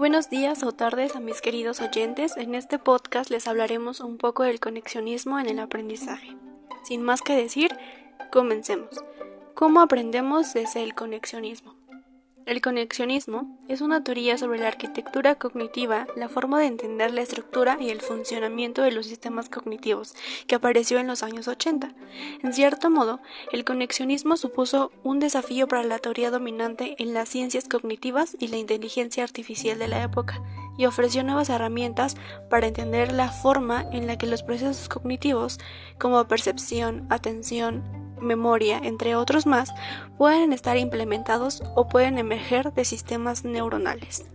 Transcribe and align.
Buenos 0.00 0.30
días 0.30 0.62
o 0.62 0.72
tardes 0.72 1.14
a 1.14 1.20
mis 1.20 1.42
queridos 1.42 1.82
oyentes. 1.82 2.34
En 2.38 2.54
este 2.54 2.78
podcast 2.78 3.28
les 3.28 3.46
hablaremos 3.46 4.00
un 4.00 4.16
poco 4.16 4.44
del 4.44 4.58
conexionismo 4.58 5.38
en 5.38 5.46
el 5.46 5.58
aprendizaje. 5.58 6.38
Sin 6.84 7.02
más 7.02 7.20
que 7.20 7.36
decir, 7.36 7.76
comencemos. 8.32 9.04
¿Cómo 9.52 9.82
aprendemos 9.82 10.54
desde 10.54 10.84
el 10.84 10.94
conexionismo? 10.94 11.74
El 12.46 12.62
conexionismo 12.62 13.58
es 13.68 13.80
una 13.80 14.02
teoría 14.02 14.38
sobre 14.38 14.58
la 14.58 14.68
arquitectura 14.68 15.34
cognitiva, 15.34 16.06
la 16.16 16.28
forma 16.28 16.58
de 16.58 16.66
entender 16.66 17.12
la 17.12 17.20
estructura 17.20 17.76
y 17.78 17.90
el 17.90 18.00
funcionamiento 18.00 18.82
de 18.82 18.92
los 18.92 19.06
sistemas 19.06 19.48
cognitivos, 19.48 20.14
que 20.46 20.54
apareció 20.54 20.98
en 20.98 21.06
los 21.06 21.22
años 21.22 21.48
80. 21.48 21.92
En 22.42 22.52
cierto 22.52 22.90
modo, 22.90 23.20
el 23.52 23.64
conexionismo 23.64 24.36
supuso 24.36 24.90
un 25.04 25.20
desafío 25.20 25.68
para 25.68 25.84
la 25.84 25.98
teoría 25.98 26.30
dominante 26.30 26.96
en 26.98 27.12
las 27.14 27.28
ciencias 27.28 27.68
cognitivas 27.68 28.36
y 28.40 28.48
la 28.48 28.56
inteligencia 28.56 29.22
artificial 29.22 29.78
de 29.78 29.88
la 29.88 30.02
época, 30.02 30.42
y 30.78 30.86
ofreció 30.86 31.22
nuevas 31.22 31.50
herramientas 31.50 32.16
para 32.48 32.66
entender 32.66 33.12
la 33.12 33.28
forma 33.28 33.84
en 33.92 34.06
la 34.06 34.16
que 34.16 34.26
los 34.26 34.42
procesos 34.42 34.88
cognitivos, 34.88 35.58
como 35.98 36.26
percepción, 36.26 37.06
atención, 37.10 37.99
memoria, 38.20 38.78
entre 38.82 39.16
otros 39.16 39.46
más, 39.46 39.72
pueden 40.18 40.52
estar 40.52 40.76
implementados 40.76 41.62
o 41.74 41.88
pueden 41.88 42.18
emerger 42.18 42.72
de 42.72 42.84
sistemas 42.84 43.44
neuronales. 43.44 44.26